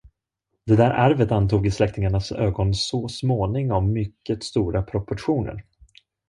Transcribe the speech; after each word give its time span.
Det 0.65 0.75
där 0.75 0.89
arvet 0.91 1.31
antog 1.31 1.67
i 1.67 1.71
släktingarnas 1.71 2.31
ögon 2.31 2.73
så 2.73 3.09
småningom 3.09 3.93
mycket 3.93 4.43
stora 4.43 4.83
proportioner. 4.83 5.65